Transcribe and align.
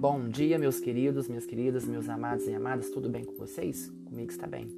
Bom 0.00 0.28
dia, 0.28 0.60
meus 0.60 0.78
queridos, 0.78 1.26
minhas 1.26 1.44
queridas, 1.44 1.84
meus 1.84 2.08
amados 2.08 2.46
e 2.46 2.54
amadas, 2.54 2.88
tudo 2.88 3.08
bem 3.08 3.24
com 3.24 3.32
vocês? 3.32 3.92
Comigo 4.04 4.30
está 4.30 4.46
bem. 4.46 4.68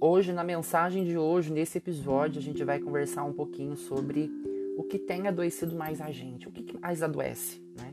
Hoje, 0.00 0.32
na 0.32 0.44
mensagem 0.44 1.02
de 1.02 1.18
hoje, 1.18 1.52
nesse 1.52 1.78
episódio, 1.78 2.38
a 2.38 2.40
gente 2.40 2.62
vai 2.62 2.78
conversar 2.78 3.24
um 3.24 3.32
pouquinho 3.32 3.76
sobre 3.76 4.30
o 4.78 4.84
que 4.84 4.96
tem 4.96 5.26
adoecido 5.26 5.74
mais 5.74 6.00
a 6.00 6.12
gente, 6.12 6.46
o 6.46 6.52
que 6.52 6.78
mais 6.78 7.02
adoece, 7.02 7.60
né? 7.76 7.92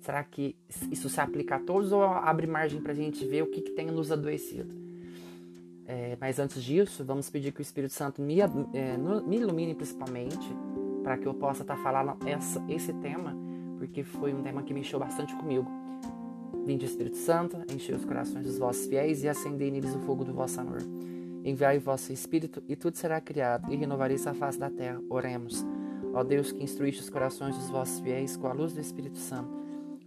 Será 0.00 0.22
que 0.22 0.54
isso 0.92 1.08
se 1.08 1.18
aplica 1.18 1.56
a 1.56 1.60
todos 1.60 1.92
ou 1.92 2.02
abre 2.02 2.46
margem 2.46 2.82
para 2.82 2.92
a 2.92 2.94
gente 2.94 3.24
ver 3.24 3.42
o 3.42 3.46
que, 3.46 3.62
que 3.62 3.70
tem 3.70 3.86
nos 3.86 4.12
adoecido? 4.12 4.76
É, 5.86 6.18
mas 6.20 6.38
antes 6.38 6.62
disso, 6.62 7.02
vamos 7.06 7.30
pedir 7.30 7.52
que 7.52 7.60
o 7.60 7.62
Espírito 7.62 7.94
Santo 7.94 8.20
me, 8.20 8.38
é, 8.38 8.46
me 9.26 9.36
ilumine 9.38 9.74
principalmente 9.74 10.46
para 11.02 11.16
que 11.16 11.24
eu 11.24 11.32
possa 11.32 11.62
estar 11.62 11.76
tá 11.76 11.82
falando 11.82 12.18
essa, 12.28 12.62
esse 12.68 12.92
tema 12.92 13.43
porque 13.86 14.02
foi 14.02 14.32
um 14.32 14.42
tema 14.42 14.62
que 14.62 14.72
mexeu 14.72 14.98
bastante 14.98 15.34
comigo. 15.36 15.66
Vinde 16.64 16.86
Espírito 16.86 17.16
Santo, 17.16 17.58
enchei 17.72 17.94
os 17.94 18.04
corações 18.04 18.46
dos 18.46 18.58
vossos 18.58 18.86
fiéis 18.86 19.22
e 19.22 19.28
acendei 19.28 19.70
neles 19.70 19.94
o 19.94 20.00
fogo 20.00 20.24
do 20.24 20.32
vosso 20.32 20.60
amor. 20.60 20.78
Enviai 21.44 21.76
o 21.76 21.80
vosso 21.80 22.12
Espírito 22.12 22.62
e 22.66 22.74
tudo 22.74 22.96
será 22.96 23.20
criado 23.20 23.70
e 23.72 23.76
renovareis 23.76 24.26
a 24.26 24.32
face 24.32 24.58
da 24.58 24.70
terra. 24.70 25.00
Oremos. 25.10 25.64
Ó 26.14 26.24
Deus 26.24 26.52
que 26.52 26.62
instruíste 26.62 27.02
os 27.02 27.10
corações 27.10 27.56
dos 27.56 27.68
vossos 27.68 28.00
fiéis 28.00 28.36
com 28.36 28.46
a 28.46 28.52
luz 28.52 28.72
do 28.72 28.80
Espírito 28.80 29.18
Santo, 29.18 29.50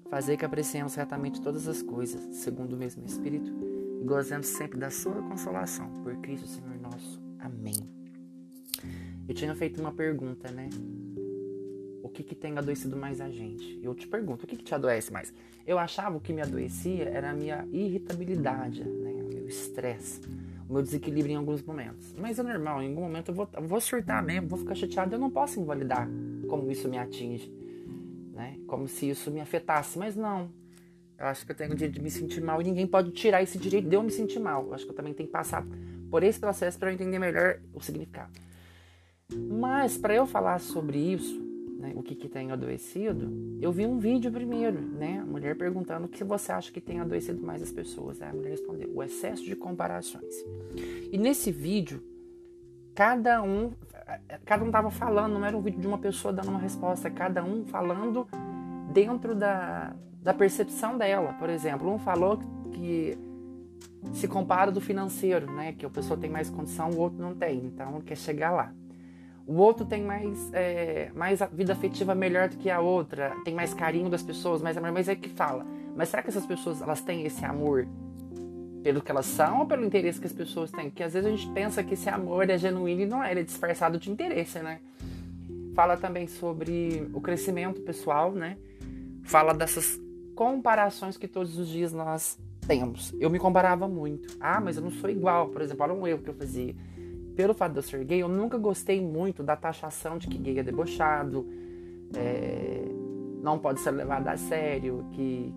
fazei 0.09 0.35
que 0.35 0.45
apreciemos 0.45 0.95
retamente 0.95 1.41
todas 1.41 1.67
as 1.67 1.81
coisas, 1.81 2.35
segundo 2.35 2.73
o 2.73 2.77
mesmo 2.77 3.05
Espírito, 3.05 3.53
e 4.01 4.05
gozemos 4.05 4.47
sempre 4.47 4.79
da 4.79 4.89
sua 4.89 5.21
consolação. 5.21 5.89
Por 6.01 6.15
Cristo 6.17 6.47
Senhor 6.47 6.79
nosso. 6.79 7.21
Amém. 7.39 7.75
Eu 9.27 9.35
tinha 9.35 9.53
feito 9.53 9.79
uma 9.79 9.91
pergunta, 9.91 10.49
né? 10.49 10.69
Que, 12.17 12.23
que 12.23 12.35
tem 12.35 12.57
adoecido 12.57 12.97
mais 12.97 13.21
a 13.21 13.29
gente? 13.29 13.79
Eu 13.83 13.93
te 13.93 14.07
pergunto, 14.07 14.45
o 14.45 14.47
que, 14.47 14.55
que 14.55 14.63
te 14.63 14.73
adoece 14.73 15.13
mais? 15.13 15.31
Eu 15.65 15.77
achava 15.77 16.19
que 16.19 16.33
me 16.33 16.41
adoecia 16.41 17.03
era 17.09 17.29
a 17.29 17.33
minha 17.33 17.67
irritabilidade, 17.71 18.83
né? 18.83 19.11
o 19.11 19.33
meu 19.33 19.47
estresse, 19.47 20.21
o 20.67 20.73
meu 20.73 20.81
desequilíbrio 20.81 21.33
em 21.33 21.35
alguns 21.35 21.61
momentos. 21.61 22.15
Mas 22.17 22.39
é 22.39 22.43
normal, 22.43 22.81
em 22.81 22.89
algum 22.89 23.01
momento 23.01 23.29
eu 23.29 23.35
vou, 23.35 23.47
vou 23.61 23.79
surtar 23.79 24.23
mesmo, 24.23 24.47
vou 24.47 24.57
ficar 24.57 24.73
chateado, 24.73 25.13
eu 25.13 25.19
não 25.19 25.29
posso 25.29 25.59
invalidar 25.59 26.09
como 26.49 26.71
isso 26.71 26.89
me 26.89 26.97
atinge, 26.97 27.53
né? 28.33 28.57
Como 28.65 28.87
se 28.87 29.09
isso 29.09 29.29
me 29.29 29.39
afetasse, 29.39 29.99
mas 29.99 30.15
não. 30.15 30.49
Eu 31.19 31.27
acho 31.27 31.45
que 31.45 31.51
eu 31.51 31.55
tenho 31.55 31.71
o 31.71 31.75
direito 31.75 31.95
de 31.95 32.01
me 32.01 32.09
sentir 32.09 32.41
mal 32.41 32.61
e 32.61 32.63
ninguém 32.63 32.87
pode 32.87 33.11
tirar 33.11 33.43
esse 33.43 33.57
direito 33.57 33.87
de 33.87 33.95
eu 33.95 34.01
me 34.01 34.11
sentir 34.11 34.39
mal. 34.39 34.65
Eu 34.65 34.73
acho 34.73 34.85
que 34.85 34.91
eu 34.91 34.95
também 34.95 35.13
tenho 35.13 35.27
que 35.27 35.33
passar 35.33 35.65
por 36.09 36.23
esse 36.23 36.39
processo 36.39 36.79
para 36.79 36.89
eu 36.89 36.93
entender 36.93 37.19
melhor 37.19 37.59
o 37.73 37.81
significado. 37.81 38.31
Mas 39.49 39.97
para 39.97 40.15
eu 40.15 40.25
falar 40.25 40.59
sobre 40.59 40.97
isso, 40.97 41.46
né, 41.77 41.93
o 41.95 42.01
que, 42.01 42.15
que 42.15 42.27
tem 42.27 42.51
adoecido, 42.51 43.31
eu 43.61 43.71
vi 43.71 43.85
um 43.85 43.99
vídeo 43.99 44.31
primeiro, 44.31 44.81
né? 44.81 45.19
A 45.19 45.25
mulher 45.25 45.55
perguntando 45.55 46.05
o 46.05 46.09
que 46.09 46.23
você 46.23 46.51
acha 46.51 46.71
que 46.71 46.81
tem 46.81 46.99
adoecido 46.99 47.41
mais 47.41 47.61
as 47.61 47.71
pessoas. 47.71 48.21
Aí 48.21 48.29
a 48.29 48.33
mulher 48.33 48.51
respondeu: 48.51 48.89
o 48.93 49.03
excesso 49.03 49.43
de 49.43 49.55
comparações. 49.55 50.43
E 51.11 51.17
nesse 51.17 51.51
vídeo, 51.51 52.01
cada 52.95 53.41
um 53.43 53.71
cada 54.45 54.63
um 54.63 54.67
estava 54.67 54.89
falando, 54.89 55.33
não 55.33 55.45
era 55.45 55.55
um 55.55 55.61
vídeo 55.61 55.81
de 55.81 55.87
uma 55.87 55.97
pessoa 55.97 56.33
dando 56.33 56.49
uma 56.49 56.59
resposta, 56.59 57.09
cada 57.09 57.43
um 57.43 57.65
falando 57.65 58.25
dentro 58.93 59.35
da, 59.35 59.93
da 60.21 60.33
percepção 60.33 60.97
dela. 60.97 61.33
Por 61.33 61.49
exemplo, 61.49 61.93
um 61.93 61.99
falou 61.99 62.39
que 62.71 63.17
se 64.13 64.27
compara 64.27 64.71
do 64.71 64.79
financeiro, 64.79 65.51
né? 65.51 65.73
Que 65.73 65.85
a 65.85 65.89
pessoa 65.89 66.17
tem 66.17 66.29
mais 66.29 66.49
condição, 66.49 66.89
o 66.89 66.97
outro 66.97 67.19
não 67.19 67.35
tem, 67.35 67.65
então 67.65 67.99
quer 68.01 68.15
chegar 68.15 68.51
lá. 68.51 68.73
O 69.47 69.61
outro 69.61 69.85
tem 69.85 70.03
mais, 70.03 70.53
é, 70.53 71.09
mais 71.15 71.39
vida 71.53 71.71
afetiva 71.71 72.13
melhor 72.13 72.49
do 72.49 72.57
que 72.57 72.69
a 72.69 72.81
outra, 72.81 73.33
tem 73.45 73.55
mais 73.55 73.73
carinho 73.73 74.09
das 74.09 74.21
pessoas, 74.21 74.61
mais 74.61 74.75
amor, 74.75 74.91
mas 74.91 75.07
é 75.07 75.15
que 75.15 75.29
fala. 75.29 75.65
Mas 75.95 76.09
será 76.09 76.21
que 76.21 76.29
essas 76.29 76.45
pessoas 76.45 76.81
elas 76.81 76.99
têm 76.99 77.25
esse 77.25 77.45
amor 77.45 77.87
pelo 78.83 79.01
que 79.01 79.09
elas 79.09 79.25
são 79.25 79.61
ou 79.61 79.65
pelo 79.65 79.85
interesse 79.85 80.19
que 80.19 80.27
as 80.27 80.33
pessoas 80.33 80.69
têm? 80.69 80.89
Porque 80.89 81.01
às 81.01 81.13
vezes 81.13 81.25
a 81.25 81.33
gente 81.33 81.49
pensa 81.53 81.81
que 81.81 81.93
esse 81.93 82.09
amor 82.09 82.49
é 82.49 82.57
genuíno 82.57 83.01
e 83.03 83.05
não 83.05 83.23
é, 83.23 83.31
ele 83.31 83.39
é 83.39 83.43
disfarçado 83.43 83.97
de 83.97 84.11
interesse, 84.11 84.59
né? 84.59 84.81
Fala 85.73 85.95
também 85.95 86.27
sobre 86.27 87.09
o 87.13 87.21
crescimento 87.21 87.79
pessoal, 87.81 88.33
né? 88.33 88.57
Fala 89.23 89.53
dessas 89.53 89.97
comparações 90.35 91.15
que 91.15 91.27
todos 91.27 91.57
os 91.57 91.69
dias 91.69 91.93
nós 91.93 92.37
temos. 92.67 93.15
Eu 93.17 93.29
me 93.29 93.39
comparava 93.39 93.87
muito. 93.87 94.35
Ah, 94.41 94.59
mas 94.59 94.75
eu 94.75 94.83
não 94.83 94.91
sou 94.91 95.09
igual. 95.09 95.47
Por 95.47 95.61
exemplo, 95.61 95.85
olha 95.85 95.93
um 95.93 96.05
erro 96.05 96.21
que 96.21 96.29
eu 96.29 96.33
fazia 96.33 96.75
pelo 97.37 97.53
fato 97.53 97.73
de 97.73 97.77
eu 97.77 97.83
ser 97.83 98.03
gay, 98.03 98.19
eu 98.19 98.27
nunca 98.27 98.57
gostei 98.57 98.99
muito 98.99 99.43
da 99.43 99.55
taxação 99.55 100.17
de 100.17 100.27
que 100.27 100.39
gay 100.39 100.57
é 100.57 100.63
debochado, 100.63 101.47
é, 102.15 102.83
não 103.43 103.59
pode 103.59 103.79
ser 103.79 103.91
levado 103.91 104.27
a 104.27 104.35
sério, 104.35 105.05
que, 105.11 105.53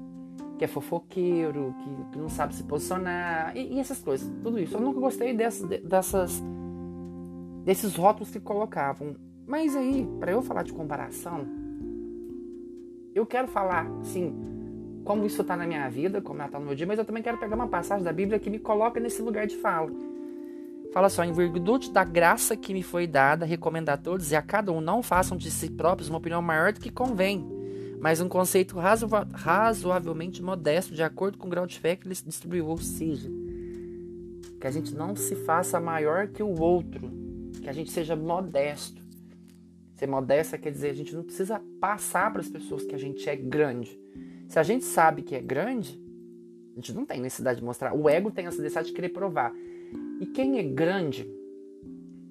que 0.58 0.64
é 0.66 0.68
fofoqueiro, 0.68 1.74
que, 1.78 2.12
que 2.12 2.18
não 2.18 2.28
sabe 2.28 2.54
se 2.54 2.62
posicionar, 2.64 3.56
e, 3.56 3.76
e, 3.76 3.80
essas 3.80 3.98
coisas, 3.98 4.30
tudo 4.42 4.58
isso. 4.58 4.76
Eu 4.76 4.80
nunca 4.82 5.00
gostei 5.00 5.34
dessas, 5.34 5.66
dessas, 5.80 6.42
desses 7.64 7.96
rótulos 7.96 8.30
que 8.30 8.40
colocavam. 8.40 9.16
Mas 9.46 9.74
aí, 9.74 10.06
para 10.20 10.32
eu 10.32 10.42
falar 10.42 10.64
de 10.64 10.74
comparação, 10.74 11.46
eu 13.14 13.24
quero 13.24 13.48
falar, 13.48 13.90
assim, 14.02 14.34
como 15.02 15.24
isso 15.24 15.40
está 15.40 15.56
na 15.56 15.66
minha 15.66 15.88
vida, 15.88 16.20
como 16.20 16.40
ela 16.40 16.46
está 16.46 16.58
no 16.60 16.66
meu 16.66 16.74
dia, 16.74 16.86
mas 16.86 16.98
eu 16.98 17.06
também 17.06 17.22
quero 17.22 17.38
pegar 17.38 17.56
uma 17.56 17.68
passagem 17.68 18.04
da 18.04 18.12
Bíblia 18.12 18.38
que 18.38 18.50
me 18.50 18.58
coloca 18.58 19.00
nesse 19.00 19.22
lugar 19.22 19.46
de 19.46 19.56
fala. 19.56 20.09
Fala 20.92 21.08
só, 21.08 21.22
em 21.22 21.32
virtude 21.32 21.92
da 21.92 22.02
graça 22.02 22.56
que 22.56 22.74
me 22.74 22.82
foi 22.82 23.06
dada, 23.06 23.46
recomendo 23.46 23.90
a 23.90 23.96
todos 23.96 24.32
e 24.32 24.36
a 24.36 24.42
cada 24.42 24.72
um 24.72 24.80
não 24.80 25.02
façam 25.02 25.36
de 25.36 25.50
si 25.50 25.70
próprios 25.70 26.08
uma 26.08 26.18
opinião 26.18 26.42
maior 26.42 26.72
do 26.72 26.80
que 26.80 26.90
convém, 26.90 27.46
mas 28.00 28.20
um 28.20 28.28
conceito 28.28 28.76
razo 28.76 29.06
razoavelmente 29.32 30.42
modesto, 30.42 30.92
de 30.92 31.02
acordo 31.02 31.38
com 31.38 31.46
o 31.46 31.50
grau 31.50 31.66
de 31.66 31.78
fé 31.78 31.94
que 31.94 32.08
ele 32.08 32.14
distribuiu. 32.14 32.66
Ou 32.66 32.78
seja, 32.78 33.30
que 34.60 34.66
a 34.66 34.70
gente 34.70 34.92
não 34.94 35.14
se 35.14 35.36
faça 35.36 35.78
maior 35.78 36.26
que 36.26 36.42
o 36.42 36.60
outro, 36.60 37.08
que 37.62 37.68
a 37.68 37.72
gente 37.72 37.92
seja 37.92 38.16
modesto. 38.16 39.00
Ser 39.94 40.08
modesta 40.08 40.58
quer 40.58 40.72
dizer 40.72 40.90
a 40.90 40.94
gente 40.94 41.14
não 41.14 41.22
precisa 41.22 41.62
passar 41.80 42.32
para 42.32 42.40
as 42.40 42.48
pessoas 42.48 42.84
que 42.84 42.94
a 42.94 42.98
gente 42.98 43.28
é 43.28 43.36
grande. 43.36 43.98
Se 44.48 44.58
a 44.58 44.62
gente 44.62 44.84
sabe 44.84 45.22
que 45.22 45.36
é 45.36 45.40
grande, 45.40 46.02
a 46.72 46.76
gente 46.76 46.92
não 46.92 47.06
tem 47.06 47.20
necessidade 47.20 47.60
de 47.60 47.64
mostrar. 47.64 47.94
O 47.94 48.08
ego 48.08 48.30
tem 48.30 48.46
essa 48.46 48.56
necessidade 48.56 48.88
de 48.88 48.94
querer 48.94 49.10
provar. 49.10 49.52
E 50.20 50.26
quem 50.26 50.58
é 50.58 50.62
grande 50.62 51.26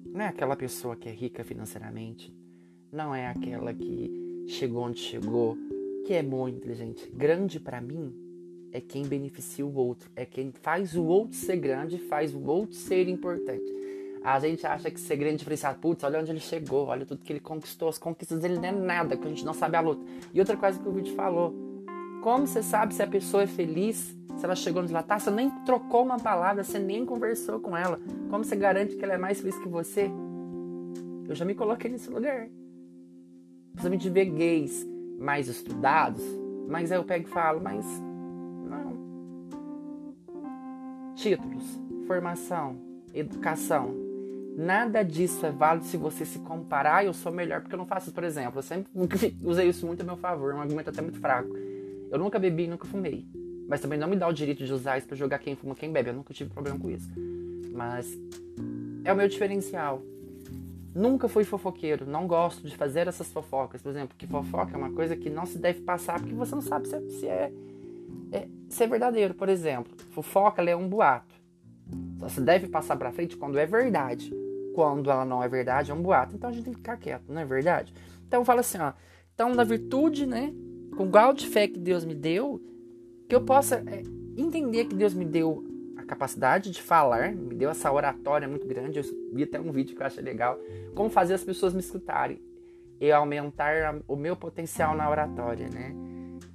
não 0.06 0.20
é 0.20 0.28
aquela 0.28 0.56
pessoa 0.56 0.96
que 0.96 1.08
é 1.08 1.12
rica 1.12 1.44
financeiramente, 1.44 2.34
não 2.92 3.14
é 3.14 3.28
aquela 3.28 3.72
que 3.72 4.44
chegou 4.48 4.82
onde 4.82 4.98
chegou, 4.98 5.56
que 6.06 6.12
é 6.12 6.22
muito 6.22 6.58
inteligente. 6.58 7.10
Grande 7.12 7.60
para 7.60 7.80
mim 7.80 8.12
é 8.72 8.80
quem 8.80 9.06
beneficia 9.06 9.64
o 9.64 9.74
outro, 9.74 10.10
é 10.16 10.24
quem 10.24 10.52
faz 10.52 10.96
o 10.96 11.04
outro 11.04 11.36
ser 11.36 11.56
grande, 11.56 11.98
faz 11.98 12.34
o 12.34 12.40
outro 12.44 12.74
ser 12.74 13.08
importante. 13.08 13.80
A 14.22 14.38
gente 14.38 14.66
acha 14.66 14.90
que 14.90 15.00
ser 15.00 15.16
grande 15.16 15.38
diferenciado, 15.38 15.78
putz, 15.78 16.04
olha 16.04 16.20
onde 16.20 16.30
ele 16.30 16.40
chegou, 16.40 16.86
olha 16.86 17.06
tudo 17.06 17.22
que 17.22 17.32
ele 17.32 17.40
conquistou, 17.40 17.88
as 17.88 17.96
conquistas 17.96 18.40
dele 18.40 18.56
não 18.56 18.64
é 18.64 18.72
nada, 18.72 19.16
que 19.16 19.26
a 19.26 19.30
gente 19.30 19.44
não 19.44 19.54
sabe 19.54 19.76
a 19.76 19.80
luta. 19.80 20.04
E 20.34 20.38
outra 20.38 20.56
coisa 20.56 20.78
que 20.78 20.88
o 20.88 20.92
vídeo 20.92 21.14
falou, 21.14 21.54
como 22.22 22.46
você 22.46 22.62
sabe 22.62 22.94
se 22.94 23.02
a 23.02 23.06
pessoa 23.06 23.44
é 23.44 23.46
feliz 23.46 24.14
se 24.40 24.46
ela 24.46 24.56
chegou 24.56 24.82
onde 24.82 24.90
ela 24.90 25.02
tá, 25.02 25.18
você 25.18 25.30
nem 25.30 25.50
trocou 25.66 26.02
uma 26.02 26.18
palavra, 26.18 26.64
você 26.64 26.78
nem 26.78 27.04
conversou 27.04 27.60
com 27.60 27.76
ela. 27.76 28.00
Como 28.30 28.42
você 28.42 28.56
garante 28.56 28.96
que 28.96 29.04
ela 29.04 29.12
é 29.12 29.18
mais 29.18 29.38
feliz 29.38 29.58
que 29.58 29.68
você? 29.68 30.10
Eu 31.28 31.34
já 31.34 31.44
me 31.44 31.54
coloquei 31.54 31.90
nesse 31.90 32.08
lugar. 32.08 32.48
Principalmente 33.72 34.00
de 34.00 34.08
ver 34.08 34.24
gays 34.24 34.88
mais 35.18 35.46
estudados, 35.46 36.24
mas 36.66 36.90
aí 36.90 36.96
eu 36.96 37.04
pego 37.04 37.28
e 37.28 37.30
falo, 37.30 37.60
mas 37.60 37.84
não. 38.66 38.96
Títulos, 41.14 41.78
formação, 42.06 42.78
educação. 43.12 43.94
Nada 44.56 45.02
disso 45.02 45.44
é 45.44 45.52
válido 45.52 45.84
se 45.84 45.98
você 45.98 46.24
se 46.24 46.38
comparar. 46.38 47.04
Eu 47.04 47.12
sou 47.12 47.30
melhor 47.30 47.60
porque 47.60 47.74
eu 47.74 47.78
não 47.78 47.86
faço 47.86 48.06
isso, 48.06 48.14
por 48.14 48.24
exemplo. 48.24 48.58
Eu 48.58 48.62
sempre 48.62 48.90
usei 49.44 49.68
isso 49.68 49.86
muito 49.86 50.00
a 50.00 50.04
meu 50.04 50.16
favor, 50.16 50.54
um 50.54 50.62
argumento 50.62 50.88
até 50.88 51.02
muito 51.02 51.20
fraco. 51.20 51.50
Eu 52.10 52.18
nunca 52.18 52.38
bebi, 52.38 52.66
nunca 52.66 52.86
fumei. 52.86 53.28
Mas 53.70 53.80
também 53.80 53.96
não 53.96 54.08
me 54.08 54.16
dá 54.16 54.26
o 54.26 54.32
direito 54.32 54.64
de 54.64 54.72
usar 54.72 54.98
isso 54.98 55.06
pra 55.06 55.16
jogar 55.16 55.38
quem 55.38 55.54
fuma, 55.54 55.76
quem 55.76 55.92
bebe. 55.92 56.10
Eu 56.10 56.14
nunca 56.14 56.34
tive 56.34 56.50
problema 56.50 56.76
com 56.76 56.90
isso. 56.90 57.08
Mas 57.72 58.18
é 59.04 59.12
o 59.12 59.16
meu 59.16 59.28
diferencial. 59.28 60.02
Nunca 60.92 61.28
fui 61.28 61.44
fofoqueiro, 61.44 62.04
não 62.04 62.26
gosto 62.26 62.66
de 62.66 62.76
fazer 62.76 63.06
essas 63.06 63.30
fofocas. 63.30 63.80
Por 63.80 63.90
exemplo, 63.90 64.16
que 64.18 64.26
fofoca 64.26 64.74
é 64.74 64.76
uma 64.76 64.90
coisa 64.90 65.14
que 65.14 65.30
não 65.30 65.46
se 65.46 65.56
deve 65.56 65.82
passar 65.82 66.18
porque 66.18 66.34
você 66.34 66.52
não 66.52 66.62
sabe 66.62 66.88
se 66.88 66.96
é, 66.96 67.00
se 67.10 67.26
é, 67.28 67.52
é, 68.32 68.48
se 68.68 68.82
é 68.82 68.88
verdadeiro. 68.88 69.34
Por 69.34 69.48
exemplo, 69.48 69.96
fofoca 70.10 70.60
é 70.60 70.74
um 70.74 70.88
boato. 70.88 71.32
Só 72.18 72.28
se 72.28 72.40
deve 72.40 72.66
passar 72.66 72.96
pra 72.96 73.12
frente 73.12 73.36
quando 73.36 73.56
é 73.56 73.66
verdade. 73.66 74.34
Quando 74.74 75.12
ela 75.12 75.24
não 75.24 75.44
é 75.44 75.48
verdade, 75.48 75.92
é 75.92 75.94
um 75.94 76.02
boato. 76.02 76.34
Então 76.34 76.50
a 76.50 76.52
gente 76.52 76.64
tem 76.64 76.72
que 76.72 76.80
ficar 76.80 76.96
quieto, 76.96 77.22
não 77.28 77.40
é 77.40 77.44
verdade? 77.44 77.94
Então 78.26 78.44
fala 78.44 78.62
assim, 78.62 78.78
ó. 78.78 78.92
Então, 79.32 79.54
na 79.54 79.62
virtude, 79.62 80.26
né? 80.26 80.52
Com 80.96 81.04
o 81.04 81.08
grau 81.08 81.32
de 81.32 81.46
fé 81.46 81.68
que 81.68 81.78
Deus 81.78 82.04
me 82.04 82.16
deu, 82.16 82.60
que 83.30 83.34
eu 83.36 83.40
possa 83.40 83.76
é, 83.86 84.02
entender 84.36 84.86
que 84.86 84.94
Deus 84.96 85.14
me 85.14 85.24
deu 85.24 85.64
a 85.96 86.02
capacidade 86.02 86.72
de 86.72 86.82
falar, 86.82 87.32
me 87.32 87.54
deu 87.54 87.70
essa 87.70 87.90
oratória 87.90 88.48
muito 88.48 88.66
grande. 88.66 88.98
Eu 88.98 89.04
vi 89.32 89.44
até 89.44 89.60
um 89.60 89.70
vídeo 89.70 89.94
que 89.94 90.02
eu 90.02 90.06
achei 90.06 90.22
legal, 90.22 90.58
como 90.96 91.08
fazer 91.08 91.34
as 91.34 91.44
pessoas 91.44 91.72
me 91.72 91.78
escutarem 91.78 92.42
e 93.00 93.12
aumentar 93.12 93.94
o 94.08 94.16
meu 94.16 94.34
potencial 94.34 94.96
na 94.96 95.08
oratória, 95.08 95.68
né? 95.72 95.94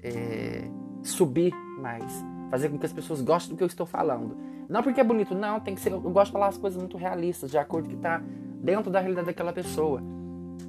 É, 0.03 0.69
subir 1.01 1.53
mais, 1.79 2.23
fazer 2.51 2.67
com 2.67 2.77
que 2.77 2.85
as 2.85 2.93
pessoas 2.93 3.21
gostem 3.21 3.55
do 3.55 3.57
que 3.57 3.63
eu 3.63 3.67
estou 3.67 3.85
falando. 3.85 4.37
Não 4.67 4.83
porque 4.83 4.99
é 4.99 5.03
bonito, 5.03 5.33
não, 5.33 5.61
tem 5.61 5.75
que 5.75 5.81
ser. 5.81 5.93
Eu 5.93 6.01
gosto 6.01 6.27
de 6.27 6.33
falar 6.33 6.47
as 6.47 6.57
coisas 6.57 6.77
muito 6.77 6.97
realistas, 6.97 7.49
de 7.49 7.57
acordo 7.57 7.87
que 7.87 7.95
está 7.95 8.21
dentro 8.61 8.91
da 8.91 8.99
realidade 8.99 9.27
daquela 9.27 9.53
pessoa. 9.53 10.01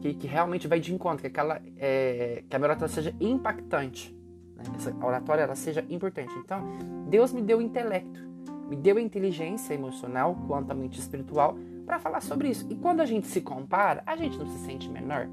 Que, 0.00 0.14
que 0.14 0.26
realmente 0.28 0.68
vai 0.68 0.78
de 0.78 0.94
encontro, 0.94 1.20
que, 1.20 1.26
aquela, 1.26 1.60
é, 1.76 2.44
que 2.48 2.54
a 2.54 2.58
minha 2.60 2.68
oratória 2.68 2.94
seja 2.94 3.14
impactante. 3.20 4.15
Né? 4.56 4.64
Essa 4.76 4.94
oratória 5.04 5.42
ela 5.42 5.54
seja 5.54 5.84
importante. 5.88 6.32
Então, 6.38 6.62
Deus 7.08 7.32
me 7.32 7.42
deu 7.42 7.60
intelecto, 7.60 8.20
me 8.68 8.76
deu 8.76 8.98
inteligência 8.98 9.74
emocional, 9.74 10.36
quanto 10.46 10.70
a 10.70 10.74
mente 10.74 10.98
espiritual, 10.98 11.56
para 11.84 11.98
falar 11.98 12.20
sobre 12.20 12.48
isso. 12.48 12.66
E 12.68 12.74
quando 12.74 13.00
a 13.00 13.06
gente 13.06 13.26
se 13.26 13.40
compara, 13.40 14.02
a 14.06 14.16
gente 14.16 14.36
não 14.38 14.48
se 14.48 14.58
sente 14.66 14.88
menor. 14.88 15.28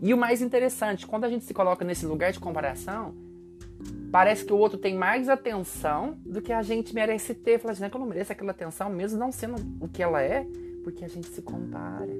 E 0.00 0.12
o 0.12 0.16
mais 0.16 0.42
interessante, 0.42 1.06
quando 1.06 1.24
a 1.24 1.28
gente 1.28 1.44
se 1.44 1.54
coloca 1.54 1.84
nesse 1.84 2.06
lugar 2.06 2.32
de 2.32 2.40
comparação, 2.40 3.14
parece 4.10 4.44
que 4.44 4.52
o 4.52 4.56
outro 4.56 4.78
tem 4.78 4.96
mais 4.96 5.28
atenção 5.28 6.18
do 6.24 6.42
que 6.42 6.52
a 6.52 6.62
gente 6.62 6.94
merece 6.94 7.34
ter. 7.34 7.58
Fala 7.58 7.72
assim, 7.72 7.84
é 7.84 7.90
que 7.90 7.96
eu 7.96 8.00
não 8.00 8.08
mereço 8.08 8.32
aquela 8.32 8.50
atenção, 8.50 8.90
mesmo 8.90 9.18
não 9.18 9.32
sendo 9.32 9.56
o 9.80 9.88
que 9.88 10.02
ela 10.02 10.22
é, 10.22 10.46
porque 10.82 11.04
a 11.04 11.08
gente 11.08 11.28
se 11.28 11.42
compara. 11.42 12.10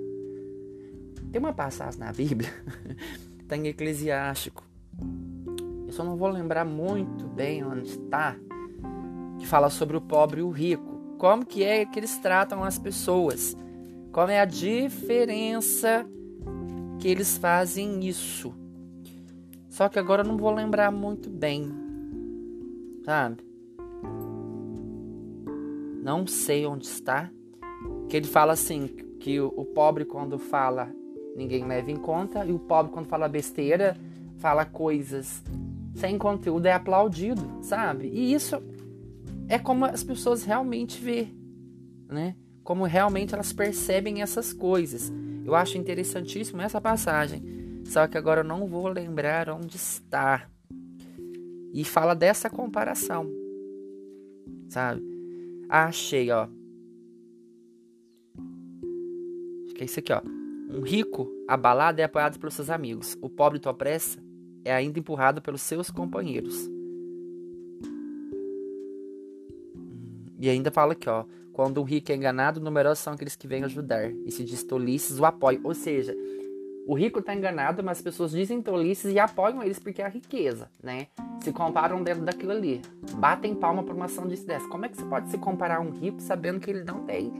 Tem 1.30 1.40
uma 1.40 1.52
passagem 1.52 1.98
na 1.98 2.12
Bíblia, 2.12 2.52
está 3.40 3.56
em 3.58 3.66
Eclesiástico. 3.66 4.71
Eu 5.92 5.96
só 5.96 6.04
não 6.04 6.16
vou 6.16 6.30
lembrar 6.30 6.64
muito 6.64 7.26
bem 7.26 7.62
onde 7.62 7.86
está, 7.86 8.34
que 9.38 9.46
fala 9.46 9.68
sobre 9.68 9.94
o 9.94 10.00
pobre 10.00 10.40
e 10.40 10.42
o 10.42 10.48
rico 10.48 11.18
como 11.18 11.44
que 11.44 11.62
é 11.62 11.84
que 11.84 11.98
eles 11.98 12.16
tratam 12.16 12.64
as 12.64 12.78
pessoas, 12.78 13.54
qual 14.10 14.26
é 14.26 14.40
a 14.40 14.46
diferença 14.46 16.06
que 16.98 17.06
eles 17.06 17.36
fazem 17.36 18.08
isso. 18.08 18.54
Só 19.68 19.86
que 19.90 19.98
agora 19.98 20.22
eu 20.22 20.26
não 20.26 20.38
vou 20.38 20.50
lembrar 20.50 20.90
muito 20.90 21.28
bem, 21.28 21.70
sabe? 23.04 23.44
Não 26.02 26.26
sei 26.26 26.64
onde 26.64 26.86
está. 26.86 27.30
Que 28.08 28.16
ele 28.16 28.26
fala 28.26 28.54
assim 28.54 28.86
que 29.20 29.38
o, 29.38 29.52
o 29.54 29.66
pobre 29.66 30.06
quando 30.06 30.38
fala 30.38 30.90
ninguém 31.36 31.66
leva 31.66 31.90
em 31.90 31.96
conta 31.96 32.46
e 32.46 32.52
o 32.52 32.58
pobre 32.58 32.90
quando 32.90 33.08
fala 33.08 33.28
besteira 33.28 33.94
fala 34.38 34.64
coisas 34.64 35.42
sem 35.94 36.18
conteúdo 36.18 36.66
é 36.66 36.72
aplaudido, 36.72 37.42
sabe? 37.62 38.08
E 38.08 38.32
isso 38.32 38.62
é 39.48 39.58
como 39.58 39.84
as 39.84 40.02
pessoas 40.02 40.44
realmente 40.44 41.00
vê, 41.00 41.28
né? 42.08 42.36
Como 42.62 42.84
realmente 42.84 43.34
elas 43.34 43.52
percebem 43.52 44.22
essas 44.22 44.52
coisas. 44.52 45.12
Eu 45.44 45.54
acho 45.54 45.76
interessantíssimo 45.76 46.62
essa 46.62 46.80
passagem. 46.80 47.42
Só 47.84 48.06
que 48.06 48.16
agora 48.16 48.40
eu 48.40 48.44
não 48.44 48.66
vou 48.66 48.86
lembrar 48.88 49.50
onde 49.50 49.76
está. 49.76 50.48
E 51.74 51.84
fala 51.84 52.14
dessa 52.14 52.48
comparação. 52.48 53.28
Sabe? 54.68 55.02
Ah, 55.68 55.86
achei, 55.86 56.30
ó. 56.30 56.48
Acho 59.64 59.74
que 59.74 59.82
é 59.82 59.84
isso 59.84 59.98
aqui, 59.98 60.12
ó. 60.12 60.22
Um 60.70 60.80
rico 60.80 61.28
abalado 61.48 62.00
é 62.00 62.04
apoiado 62.04 62.38
pelos 62.38 62.54
seus 62.54 62.70
amigos. 62.70 63.18
O 63.20 63.28
pobre 63.28 63.58
tua 63.58 63.74
pressa 63.74 64.18
é 64.64 64.72
ainda 64.72 64.98
empurrado 64.98 65.40
pelos 65.40 65.62
seus 65.62 65.90
companheiros. 65.90 66.70
E 70.38 70.48
ainda 70.48 70.70
fala 70.70 70.92
aqui, 70.92 71.08
ó. 71.08 71.24
Quando 71.52 71.78
o 71.78 71.84
rico 71.84 72.10
é 72.10 72.16
enganado, 72.16 72.60
numerosos 72.60 72.98
são 72.98 73.12
aqueles 73.12 73.36
que 73.36 73.46
vêm 73.46 73.62
ajudar. 73.62 74.10
E 74.10 74.30
se 74.30 74.42
diz 74.42 74.64
tolices, 74.64 75.20
o 75.20 75.24
apoio. 75.24 75.60
Ou 75.62 75.74
seja, 75.74 76.16
o 76.86 76.94
rico 76.94 77.20
está 77.20 77.34
enganado, 77.34 77.82
mas 77.84 77.98
as 77.98 78.02
pessoas 78.02 78.32
dizem 78.32 78.60
tolices 78.60 79.12
e 79.12 79.18
apoiam 79.18 79.62
eles 79.62 79.78
porque 79.78 80.02
é 80.02 80.06
a 80.06 80.08
riqueza, 80.08 80.68
né? 80.82 81.06
Se 81.40 81.52
comparam 81.52 82.02
dentro 82.02 82.24
daquilo 82.24 82.50
ali. 82.52 82.82
Batem 83.16 83.54
palma 83.54 83.84
por 83.84 83.94
uma 83.94 84.06
ação 84.06 84.26
de 84.26 84.34
dessa. 84.44 84.66
Como 84.68 84.84
é 84.84 84.88
que 84.88 84.96
você 84.96 85.04
pode 85.04 85.30
se 85.30 85.38
comparar 85.38 85.76
a 85.76 85.80
um 85.80 85.90
rico 85.90 86.20
sabendo 86.20 86.58
que 86.58 86.70
ele 86.70 86.82
não 86.82 87.04
tem? 87.04 87.32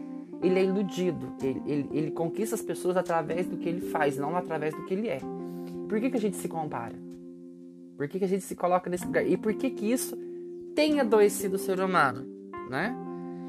Ele 0.43 0.61
é 0.61 0.65
iludido. 0.65 1.35
Ele, 1.43 1.63
ele, 1.67 1.89
ele 1.93 2.11
conquista 2.11 2.55
as 2.55 2.63
pessoas 2.63 2.97
através 2.97 3.49
do 3.49 3.57
que 3.57 3.69
ele 3.69 3.81
faz, 3.81 4.17
não 4.17 4.37
através 4.37 4.75
do 4.75 4.85
que 4.85 4.95
ele 4.95 5.09
é. 5.09 5.19
Por 5.89 6.01
que, 6.01 6.11
que 6.11 6.17
a 6.17 6.21
gente 6.21 6.37
se 6.37 6.49
compara? 6.49 6.95
Por 8.03 8.09
que, 8.09 8.19
que 8.19 8.25
a 8.25 8.29
gente 8.29 8.43
se 8.43 8.57
coloca 8.57 8.91
nesse 8.91 9.07
lugar? 9.07 9.25
E 9.25 9.37
por 9.37 9.55
que, 9.55 9.71
que 9.71 9.87
isso 9.87 10.17
tem 10.75 10.99
adoecido 10.99 11.55
o 11.55 11.59
ser 11.59 11.79
humano? 11.79 12.27
né? 12.69 12.93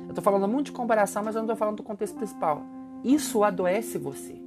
Eu 0.07 0.13
tô 0.13 0.21
falando 0.21 0.47
muito 0.47 0.67
de 0.67 0.73
comparação, 0.73 1.23
mas 1.23 1.33
eu 1.33 1.41
não 1.41 1.49
tô 1.49 1.55
falando 1.55 1.77
do 1.77 1.83
contexto 1.83 2.15
principal. 2.15 2.61
Isso 3.03 3.43
adoece 3.43 3.97
você. 3.97 4.39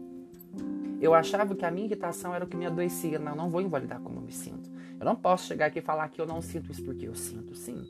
Eu 1.00 1.12
achava 1.12 1.56
que 1.56 1.64
a 1.64 1.72
minha 1.72 1.86
irritação 1.86 2.32
era 2.32 2.44
o 2.44 2.48
que 2.48 2.56
me 2.56 2.66
adoecia. 2.66 3.18
Não, 3.18 3.34
não 3.34 3.50
vou 3.50 3.60
invalidar 3.60 4.00
como 4.00 4.20
eu 4.20 4.22
me 4.22 4.30
sinto. 4.30 4.70
Eu 5.00 5.04
não 5.04 5.16
posso 5.16 5.48
chegar 5.48 5.66
aqui 5.66 5.80
e 5.80 5.82
falar 5.82 6.08
que 6.08 6.20
eu 6.20 6.26
não 6.26 6.40
sinto 6.40 6.70
isso 6.70 6.84
porque 6.84 7.08
eu 7.08 7.16
sinto, 7.16 7.56
sim. 7.56 7.82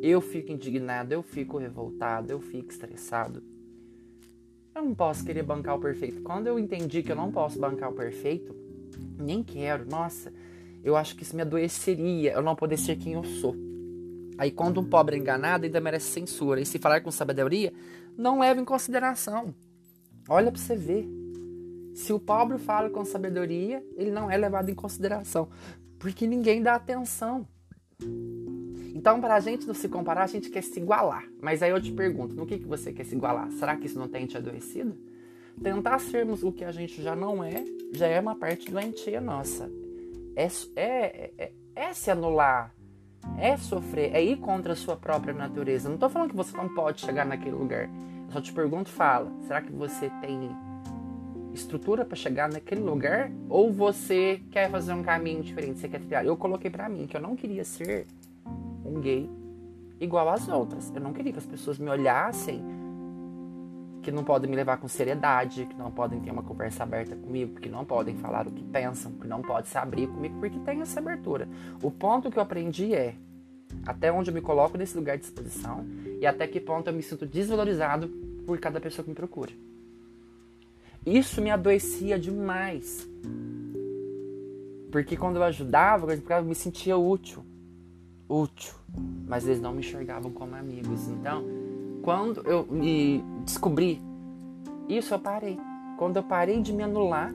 Eu 0.00 0.22
fico 0.22 0.50
indignado, 0.50 1.12
eu 1.12 1.22
fico 1.22 1.58
revoltado, 1.58 2.32
eu 2.32 2.40
fico 2.40 2.70
estressado. 2.70 3.42
Eu 4.74 4.82
não 4.82 4.94
posso 4.94 5.26
querer 5.26 5.42
bancar 5.42 5.76
o 5.76 5.78
perfeito. 5.78 6.22
Quando 6.22 6.46
eu 6.46 6.58
entendi 6.58 7.02
que 7.02 7.12
eu 7.12 7.16
não 7.16 7.30
posso 7.30 7.58
bancar 7.58 7.90
o 7.90 7.94
perfeito, 7.94 8.56
nem 9.18 9.42
quero. 9.42 9.84
Nossa, 9.84 10.32
eu 10.82 10.96
acho 10.96 11.16
que 11.16 11.22
isso 11.22 11.34
me 11.36 11.42
adoeceria. 11.42 12.32
Eu 12.32 12.42
não 12.42 12.54
poder 12.54 12.76
ser 12.76 12.96
quem 12.96 13.14
eu 13.14 13.24
sou. 13.24 13.54
Aí 14.36 14.50
quando 14.50 14.80
um 14.80 14.84
pobre 14.84 15.16
é 15.16 15.18
enganado, 15.18 15.64
ainda 15.64 15.80
merece 15.80 16.06
censura. 16.06 16.60
E 16.60 16.66
se 16.66 16.78
falar 16.78 17.00
com 17.00 17.10
sabedoria, 17.10 17.72
não 18.16 18.38
leva 18.40 18.60
em 18.60 18.64
consideração. 18.64 19.54
Olha 20.28 20.52
para 20.52 20.60
você 20.60 20.76
ver. 20.76 21.08
Se 21.94 22.12
o 22.12 22.20
pobre 22.20 22.58
fala 22.58 22.88
com 22.88 23.04
sabedoria, 23.04 23.84
ele 23.96 24.10
não 24.10 24.30
é 24.30 24.36
levado 24.36 24.70
em 24.70 24.74
consideração. 24.74 25.48
Porque 25.98 26.26
ninguém 26.26 26.62
dá 26.62 26.74
atenção. 26.74 27.46
Então, 28.94 29.20
para 29.20 29.34
a 29.34 29.40
gente 29.40 29.66
não 29.66 29.74
se 29.74 29.88
comparar, 29.88 30.22
a 30.22 30.26
gente 30.28 30.50
quer 30.50 30.62
se 30.62 30.78
igualar. 30.78 31.24
Mas 31.42 31.62
aí 31.62 31.70
eu 31.70 31.80
te 31.80 31.90
pergunto, 31.90 32.34
no 32.34 32.46
que, 32.46 32.58
que 32.58 32.66
você 32.66 32.92
quer 32.92 33.04
se 33.04 33.16
igualar? 33.16 33.50
Será 33.52 33.76
que 33.76 33.86
isso 33.86 33.98
não 33.98 34.08
tem 34.08 34.26
te 34.26 34.36
adoecido? 34.36 34.96
Tentar 35.60 35.98
sermos 35.98 36.44
o 36.44 36.52
que 36.52 36.64
a 36.64 36.70
gente 36.70 37.02
já 37.02 37.16
não 37.16 37.42
é, 37.42 37.64
já 37.92 38.06
é 38.06 38.20
uma 38.20 38.36
parte 38.36 38.70
doentia 38.70 39.20
nossa. 39.20 39.68
É, 40.38 40.46
é, 40.76 41.32
é, 41.36 41.52
é 41.74 41.92
se 41.92 42.10
anular 42.10 42.72
é 43.36 43.56
sofrer, 43.56 44.14
é 44.14 44.22
ir 44.22 44.36
contra 44.36 44.72
a 44.72 44.76
sua 44.76 44.96
própria 44.96 45.34
natureza. 45.34 45.88
Não 45.88 45.96
estou 45.96 46.08
falando 46.08 46.30
que 46.30 46.36
você 46.36 46.56
não 46.56 46.68
pode 46.68 47.00
chegar 47.00 47.26
naquele 47.26 47.54
lugar. 47.54 47.84
Eu 48.26 48.32
só 48.32 48.40
te 48.40 48.52
pergunto, 48.52 48.88
fala, 48.88 49.30
será 49.42 49.60
que 49.60 49.72
você 49.72 50.10
tem 50.20 50.50
estrutura 51.52 52.04
para 52.04 52.16
chegar 52.16 52.48
naquele 52.48 52.80
lugar 52.80 53.30
ou 53.48 53.72
você 53.72 54.40
quer 54.50 54.70
fazer 54.70 54.92
um 54.92 55.02
caminho 55.02 55.42
diferente, 55.42 55.80
você 55.80 55.88
quer 55.88 55.98
trilhar? 55.98 56.24
Eu 56.24 56.36
coloquei 56.36 56.70
para 56.70 56.88
mim 56.88 57.06
que 57.06 57.16
eu 57.16 57.20
não 57.20 57.34
queria 57.34 57.64
ser 57.64 58.06
um 58.84 59.00
gay 59.00 59.28
igual 60.00 60.28
às 60.28 60.48
outras. 60.48 60.92
Eu 60.94 61.00
não 61.00 61.12
queria 61.12 61.32
que 61.32 61.38
as 61.38 61.46
pessoas 61.46 61.78
me 61.78 61.90
olhassem 61.90 62.62
que 64.02 64.10
não 64.10 64.24
podem 64.24 64.48
me 64.48 64.56
levar 64.56 64.78
com 64.78 64.88
seriedade, 64.88 65.66
que 65.66 65.74
não 65.76 65.90
podem 65.90 66.20
ter 66.20 66.30
uma 66.30 66.42
conversa 66.42 66.82
aberta 66.82 67.16
comigo, 67.16 67.60
que 67.60 67.68
não 67.68 67.84
podem 67.84 68.16
falar 68.16 68.46
o 68.46 68.50
que 68.50 68.62
pensam, 68.64 69.12
que 69.12 69.26
não 69.26 69.42
podem 69.42 69.70
se 69.70 69.76
abrir 69.76 70.06
comigo, 70.06 70.38
porque 70.40 70.58
tem 70.60 70.80
essa 70.80 71.00
abertura. 71.00 71.48
O 71.82 71.90
ponto 71.90 72.30
que 72.30 72.38
eu 72.38 72.42
aprendi 72.42 72.94
é 72.94 73.14
até 73.86 74.10
onde 74.10 74.30
eu 74.30 74.34
me 74.34 74.40
coloco 74.40 74.78
nesse 74.78 74.96
lugar 74.96 75.18
de 75.18 75.24
exposição 75.24 75.86
e 76.20 76.26
até 76.26 76.46
que 76.46 76.60
ponto 76.60 76.88
eu 76.88 76.94
me 76.94 77.02
sinto 77.02 77.26
desvalorizado 77.26 78.08
por 78.46 78.58
cada 78.58 78.80
pessoa 78.80 79.04
que 79.04 79.10
me 79.10 79.16
procura. 79.16 79.52
Isso 81.04 81.40
me 81.40 81.50
adoecia 81.50 82.18
demais. 82.18 83.08
Porque 84.90 85.16
quando 85.16 85.36
eu 85.36 85.42
ajudava, 85.42 86.12
eu 86.12 86.44
me 86.44 86.54
sentia 86.54 86.96
útil. 86.96 87.44
Útil. 88.28 88.74
Mas 89.26 89.46
eles 89.46 89.60
não 89.60 89.72
me 89.72 89.80
enxergavam 89.80 90.30
como 90.30 90.54
amigos. 90.54 91.08
Então, 91.08 91.44
quando 92.02 92.40
eu 92.46 92.66
me 92.70 93.22
descobri 93.44 94.00
isso, 94.88 95.12
eu 95.12 95.18
parei. 95.18 95.58
Quando 95.98 96.16
eu 96.16 96.22
parei 96.22 96.62
de 96.62 96.72
me 96.72 96.82
anular, 96.82 97.34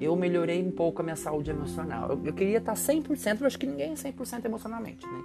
eu 0.00 0.14
melhorei 0.14 0.62
um 0.62 0.70
pouco 0.70 1.00
a 1.00 1.04
minha 1.04 1.16
saúde 1.16 1.50
emocional. 1.50 2.10
Eu, 2.10 2.20
eu 2.24 2.32
queria 2.32 2.58
estar 2.58 2.74
100%, 2.74 3.40
eu 3.40 3.46
acho 3.46 3.58
que 3.58 3.66
ninguém 3.66 3.92
é 3.92 3.94
100% 3.94 4.44
emocionalmente, 4.44 5.06
né? 5.06 5.22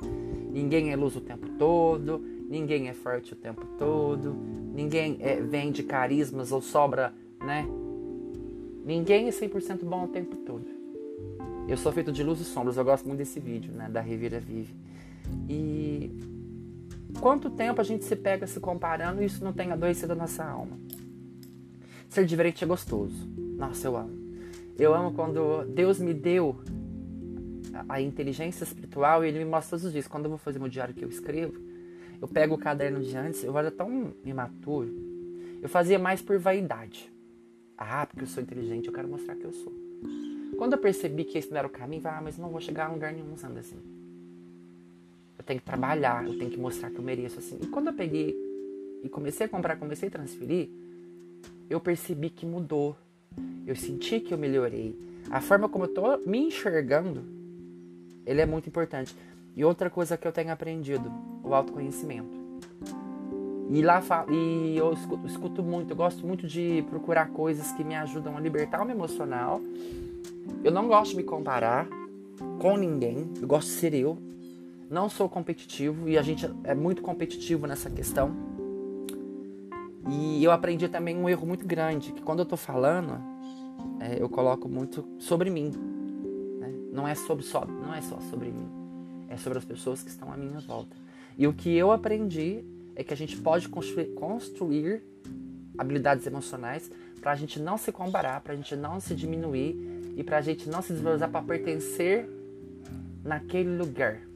Ninguém 0.51 0.91
é 0.91 0.95
luz 0.95 1.15
o 1.15 1.21
tempo 1.21 1.49
todo, 1.57 2.23
ninguém 2.49 2.87
é 2.87 2.93
forte 2.93 3.33
o 3.33 3.35
tempo 3.35 3.65
todo, 3.77 4.33
ninguém 4.73 5.17
é, 5.19 5.41
vende 5.41 5.83
carismas 5.83 6.51
ou 6.51 6.61
sobra, 6.61 7.13
né? 7.43 7.67
Ninguém 8.85 9.27
é 9.27 9.31
100% 9.31 9.83
bom 9.83 10.05
o 10.05 10.07
tempo 10.07 10.35
todo. 10.37 10.65
Eu 11.67 11.77
sou 11.77 11.91
feito 11.91 12.11
de 12.11 12.23
luz 12.23 12.39
e 12.39 12.45
sombras, 12.45 12.77
eu 12.77 12.83
gosto 12.83 13.05
muito 13.05 13.19
desse 13.19 13.39
vídeo, 13.39 13.73
né? 13.73 13.89
Da 13.89 14.01
Revira 14.01 14.39
Vive. 14.39 14.73
E 15.49 16.11
Quanto 17.19 17.49
tempo 17.49 17.81
a 17.81 17.83
gente 17.83 18.05
se 18.05 18.15
pega 18.15 18.47
se 18.47 18.59
comparando 18.59 19.21
e 19.21 19.25
isso 19.25 19.43
não 19.43 19.53
tem 19.53 19.71
adoecido 19.71 20.13
a 20.13 20.15
nossa 20.15 20.43
alma? 20.43 20.77
Ser 22.09 22.25
diferente 22.25 22.63
é 22.63 22.67
gostoso. 22.67 23.27
Nossa, 23.57 23.87
eu 23.87 23.95
amo. 23.95 24.21
Eu 24.77 24.93
amo 24.93 25.13
quando 25.13 25.63
Deus 25.65 25.99
me 25.99 26.13
deu 26.13 26.59
a 27.87 28.01
inteligência 28.01 28.63
espiritual 28.63 29.23
e 29.23 29.27
Ele 29.27 29.39
me 29.39 29.45
mostra 29.45 29.71
todos 29.71 29.85
os 29.85 29.91
dias. 29.91 30.07
Quando 30.07 30.25
eu 30.25 30.29
vou 30.29 30.37
fazer 30.37 30.59
meu 30.59 30.67
diário 30.67 30.93
que 30.93 31.05
eu 31.05 31.09
escrevo, 31.09 31.53
eu 32.21 32.27
pego 32.27 32.55
o 32.55 32.57
caderno 32.57 33.01
de 33.01 33.15
antes, 33.15 33.43
eu 33.43 33.57
era 33.57 33.71
tão 33.71 34.13
imaturo. 34.25 34.89
Eu 35.61 35.69
fazia 35.69 35.99
mais 35.99 36.21
por 36.21 36.37
vaidade. 36.37 37.11
Ah, 37.77 38.05
porque 38.05 38.23
eu 38.23 38.27
sou 38.27 38.43
inteligente, 38.43 38.87
eu 38.87 38.93
quero 38.93 39.07
mostrar 39.07 39.35
que 39.35 39.45
eu 39.45 39.53
sou. 39.53 39.73
Quando 40.57 40.73
eu 40.73 40.79
percebi 40.79 41.23
que 41.23 41.37
esse 41.37 41.49
não 41.49 41.57
era 41.57 41.67
o 41.67 41.69
caminho, 41.71 42.01
falei, 42.01 42.17
ah, 42.19 42.21
mas 42.21 42.37
não 42.37 42.49
vou 42.49 42.61
chegar 42.61 42.87
a 42.87 42.91
lugar 42.91 43.13
nenhum 43.13 43.33
usando 43.33 43.57
assim. 43.57 43.77
Eu 45.41 45.43
tenho 45.43 45.59
que 45.59 45.65
trabalhar, 45.65 46.23
eu 46.27 46.37
tenho 46.37 46.51
que 46.51 46.59
mostrar 46.59 46.91
que 46.91 46.99
eu 46.99 47.03
mereço 47.03 47.39
assim. 47.39 47.57
E 47.59 47.65
quando 47.65 47.87
eu 47.87 47.93
peguei 47.93 48.37
e 49.03 49.09
comecei 49.09 49.47
a 49.47 49.49
comprar, 49.49 49.75
comecei 49.75 50.07
a 50.07 50.11
transferir, 50.11 50.69
eu 51.67 51.79
percebi 51.79 52.29
que 52.29 52.45
mudou. 52.45 52.95
Eu 53.65 53.75
senti 53.75 54.19
que 54.19 54.35
eu 54.35 54.37
melhorei. 54.37 54.95
A 55.31 55.41
forma 55.41 55.67
como 55.67 55.85
eu 55.85 55.87
tô 55.87 56.17
me 56.29 56.37
enxergando, 56.37 57.23
ele 58.23 58.39
é 58.39 58.45
muito 58.45 58.69
importante. 58.69 59.15
E 59.55 59.65
outra 59.65 59.89
coisa 59.89 60.15
que 60.15 60.27
eu 60.27 60.31
tenho 60.31 60.51
aprendido, 60.51 61.11
o 61.43 61.55
autoconhecimento. 61.55 62.39
E 63.71 63.81
lá 63.81 63.99
e 64.29 64.77
eu 64.77 64.93
escuto, 64.93 65.25
escuto, 65.25 65.63
muito, 65.63 65.89
eu 65.89 65.95
gosto 65.95 66.23
muito 66.23 66.45
de 66.45 66.85
procurar 66.87 67.29
coisas 67.29 67.71
que 67.71 67.83
me 67.83 67.95
ajudam 67.95 68.37
a 68.37 68.39
libertar 68.39 68.79
o 68.79 68.85
meu 68.85 68.95
emocional. 68.95 69.59
Eu 70.63 70.71
não 70.71 70.87
gosto 70.87 71.11
de 71.11 71.17
me 71.17 71.23
comparar 71.23 71.87
com 72.59 72.77
ninguém, 72.77 73.27
eu 73.41 73.47
gosto 73.47 73.69
de 73.69 73.73
ser 73.73 73.95
eu. 73.95 74.30
Não 74.91 75.07
sou 75.07 75.29
competitivo 75.29 76.09
e 76.09 76.17
a 76.17 76.21
gente 76.21 76.45
é 76.65 76.75
muito 76.75 77.01
competitivo 77.01 77.65
nessa 77.65 77.89
questão. 77.89 78.35
E 80.09 80.43
eu 80.43 80.51
aprendi 80.51 80.89
também 80.89 81.15
um 81.15 81.29
erro 81.29 81.47
muito 81.47 81.65
grande, 81.65 82.11
que 82.11 82.21
quando 82.21 82.39
eu 82.39 82.45
tô 82.45 82.57
falando, 82.57 83.17
é, 84.01 84.21
eu 84.21 84.27
coloco 84.27 84.67
muito 84.67 85.07
sobre 85.17 85.49
mim. 85.49 85.71
Né? 86.59 86.73
Não 86.91 87.07
é 87.07 87.15
sobre 87.15 87.41
só, 87.45 87.65
não 87.65 87.93
é 87.93 88.01
só 88.01 88.19
sobre 88.29 88.51
mim, 88.51 88.67
é 89.29 89.37
sobre 89.37 89.59
as 89.59 89.63
pessoas 89.63 90.03
que 90.03 90.09
estão 90.09 90.29
à 90.29 90.35
minha 90.35 90.59
volta. 90.59 90.93
E 91.37 91.47
o 91.47 91.53
que 91.53 91.73
eu 91.73 91.93
aprendi 91.93 92.61
é 92.93 93.01
que 93.01 93.13
a 93.13 93.17
gente 93.17 93.37
pode 93.37 93.69
construir, 93.69 94.07
construir 94.15 95.01
habilidades 95.77 96.27
emocionais 96.27 96.91
para 97.21 97.31
a 97.31 97.35
gente 97.35 97.61
não 97.61 97.77
se 97.77 97.93
comparar, 97.93 98.41
para 98.41 98.51
a 98.51 98.55
gente 98.57 98.75
não 98.75 98.99
se 98.99 99.15
diminuir 99.15 99.73
e 100.17 100.21
para 100.21 100.39
a 100.39 100.41
gente 100.41 100.67
não 100.67 100.81
se 100.81 100.91
desvalorizar 100.91 101.29
para 101.29 101.45
pertencer 101.45 102.29
naquele 103.23 103.77
lugar. 103.77 104.30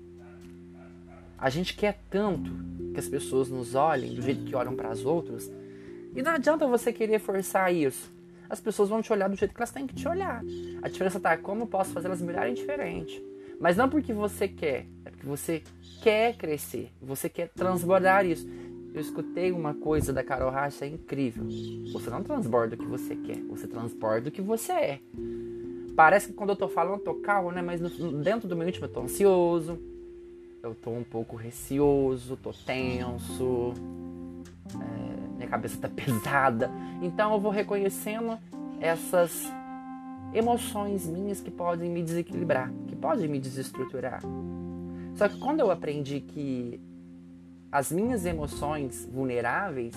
A 1.38 1.50
gente 1.50 1.75
quer 1.75 2.00
tanto 2.10 2.51
que 2.94 3.00
as 3.00 3.08
pessoas 3.08 3.50
nos 3.50 3.75
olhem 3.75 4.13
do 4.13 4.22
jeito 4.22 4.46
que 4.46 4.56
olham 4.56 4.75
para 4.75 4.89
as 4.89 5.06
outras 5.06 5.51
e 6.15 6.22
não 6.22 6.32
adianta 6.32 6.65
você 6.65 6.94
querer 6.94 7.20
forçar 7.20 7.74
isso. 7.74 8.10
As 8.50 8.62
pessoas 8.62 8.89
vão 8.89 9.01
te 9.01 9.12
olhar 9.12 9.27
do 9.27 9.36
jeito 9.36 9.54
que 9.54 9.60
elas 9.60 9.72
têm 9.72 9.86
que 9.86 9.96
te 9.96 10.08
olhar. 10.08 10.42
A 10.82 10.88
diferença 10.88 11.20
tá 11.20 11.38
como 11.38 11.63
eu 11.63 11.68
posso 11.68 11.92
fazer 11.92 12.08
elas 12.08 12.22
me 12.22 12.30
olharem 12.30 12.54
diferente. 12.54 13.22
Mas 13.60 13.75
não 13.75 13.89
porque 13.89 14.13
você 14.13 14.48
quer, 14.48 14.86
é 15.04 15.10
porque 15.10 15.25
você 15.25 15.62
quer 16.01 16.36
crescer, 16.36 16.92
você 17.01 17.27
quer 17.27 17.50
transbordar 17.50 18.25
isso. 18.25 18.48
Eu 18.94 19.01
escutei 19.01 19.51
uma 19.51 19.74
coisa 19.74 20.13
da 20.13 20.24
Carol 20.24 20.51
Racha 20.51 20.86
é 20.86 20.88
incrível. 20.88 21.46
Você 21.92 22.10
não 22.10 22.24
transborda 22.24 22.75
o 22.75 22.77
que 22.77 22.86
você 22.86 23.15
quer, 23.15 23.39
você 23.50 23.68
transborda 23.68 24.30
o 24.30 24.32
que 24.32 24.42
você 24.42 24.72
é. 24.72 25.00
Parece 25.96 26.27
que 26.27 26.34
quando 26.34 26.51
eu 26.51 26.56
tô 26.56 26.68
falando, 26.68 27.00
eu 27.00 27.04
tô 27.04 27.15
calmo, 27.15 27.51
né? 27.51 27.62
Mas 27.62 27.82
no, 27.82 28.22
dentro 28.22 28.48
do 28.48 28.56
meu 28.56 28.68
íntimo 28.68 28.86
eu 28.86 28.92
tô 28.92 29.01
ansioso, 29.01 29.80
eu 30.65 30.74
tô 30.74 30.89
um 30.89 31.03
pouco 31.03 31.36
receoso, 31.36 32.36
tô 32.38 32.51
tenso, 32.51 33.74
é, 34.74 35.36
minha 35.36 35.48
cabeça 35.48 35.77
tá 35.77 35.88
pesada. 35.93 36.72
Então 37.01 37.34
eu 37.34 37.39
vou 37.39 37.51
reconhecendo 37.51 38.38
essas 38.81 39.43
emoções 40.34 41.05
minhas 41.05 41.39
que 41.39 41.51
podem 41.51 41.89
me 41.89 42.01
desequilibrar, 42.01 42.72
que 42.88 42.95
podem 42.95 43.27
me 43.27 43.39
desestruturar. 43.39 44.22
Só 45.15 45.29
que 45.29 45.38
quando 45.38 45.60
eu 45.60 45.69
aprendi 45.69 46.19
que 46.19 46.81
as 47.72 47.91
minhas 47.91 48.25
emoções 48.25 49.05
vulneráveis, 49.05 49.95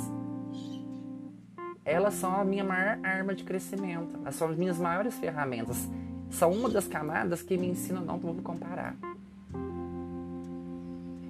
elas 1.84 2.14
são 2.14 2.38
a 2.38 2.44
minha 2.44 2.62
maior 2.62 2.98
arma 3.02 3.34
de 3.34 3.42
crescimento, 3.42 4.16
elas 4.20 4.34
são 4.34 4.48
as 4.48 4.56
minhas 4.56 4.78
maiores 4.78 5.14
ferramentas, 5.14 5.88
são 6.30 6.52
uma 6.52 6.68
das 6.68 6.86
camadas 6.86 7.40
que 7.40 7.56
me 7.56 7.68
ensinam 7.68 8.02
a 8.02 8.04
não 8.04 8.34
me 8.34 8.42
comparar. 8.42 8.94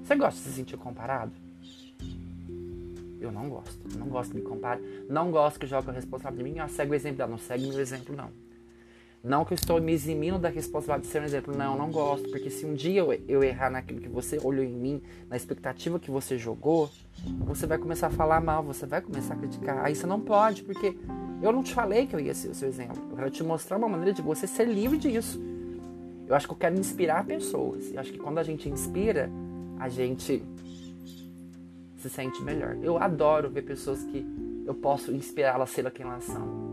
Você 0.09 0.17
gosta 0.17 0.41
de 0.41 0.49
se 0.49 0.53
sentir 0.55 0.79
comparado? 0.79 1.33
Eu 3.21 3.31
não 3.31 3.47
gosto. 3.51 3.79
Eu 3.93 3.99
não 3.99 4.07
gosto 4.07 4.31
de 4.31 4.37
me 4.37 4.43
comparar. 4.43 4.81
Não 5.07 5.31
gosto 5.31 5.61
que 5.61 5.67
jogue 5.67 5.91
a 5.91 5.93
responsabilidade 5.93 6.49
de 6.49 6.51
mim. 6.51 6.61
Ah, 6.61 6.67
segue 6.67 6.93
o 6.93 6.95
exemplo 6.95 7.19
dela. 7.19 7.31
Não 7.31 7.37
segue 7.37 7.69
meu 7.69 7.79
exemplo, 7.79 8.17
não. 8.17 8.31
Não 9.23 9.45
que 9.45 9.53
eu 9.53 9.55
estou 9.57 9.79
me 9.83 9.93
eximindo 9.93 10.39
da 10.39 10.49
responsabilidade 10.49 11.03
de 11.03 11.09
ser 11.09 11.21
um 11.21 11.25
exemplo. 11.27 11.55
Não, 11.55 11.77
não 11.77 11.91
gosto. 11.91 12.27
Porque 12.31 12.49
se 12.49 12.65
um 12.65 12.73
dia 12.73 13.01
eu, 13.01 13.13
eu 13.29 13.45
errar 13.45 13.69
naquilo 13.69 14.01
que 14.01 14.09
você 14.09 14.41
olhou 14.43 14.65
em 14.65 14.73
mim, 14.73 15.03
na 15.29 15.37
expectativa 15.37 16.01
que 16.01 16.11
você 16.11 16.39
jogou, 16.39 16.89
você 17.41 17.67
vai 17.67 17.77
começar 17.77 18.07
a 18.07 18.11
falar 18.11 18.41
mal, 18.41 18.63
você 18.63 18.87
vai 18.87 19.03
começar 19.03 19.35
a 19.35 19.37
criticar. 19.37 19.85
Aí 19.85 19.95
você 19.95 20.07
não 20.07 20.23
pode, 20.23 20.63
porque 20.63 20.97
eu 21.43 21.53
não 21.53 21.63
te 21.63 21.75
falei 21.75 22.07
que 22.07 22.17
eu 22.17 22.21
ia 22.21 22.33
ser 22.33 22.49
o 22.49 22.55
seu 22.55 22.67
exemplo. 22.67 22.97
Eu 23.11 23.17
quero 23.17 23.31
te 23.31 23.45
mostrar 23.45 23.77
uma 23.77 23.91
maneira 23.91 24.15
de 24.15 24.23
você 24.23 24.47
ser 24.47 24.69
livre 24.69 24.97
disso. 24.97 25.39
Eu 26.27 26.35
acho 26.35 26.47
que 26.47 26.53
eu 26.55 26.59
quero 26.59 26.79
inspirar 26.79 27.27
pessoas. 27.27 27.93
Eu 27.93 28.01
acho 28.01 28.11
que 28.11 28.19
quando 28.19 28.39
a 28.39 28.43
gente 28.43 28.71
inspira, 28.71 29.31
a 29.79 29.89
gente 29.89 30.43
se 31.97 32.09
sente 32.09 32.43
melhor. 32.43 32.77
Eu 32.83 32.99
adoro 32.99 33.51
ver 33.51 33.63
pessoas 33.63 34.03
que 34.05 34.25
eu 34.67 34.75
posso 34.75 35.13
inspirá-las 35.13 35.71
a 35.71 35.73
ser 35.73 35.91
quem 35.91 36.07
elas 36.07 36.25
são. 36.25 36.69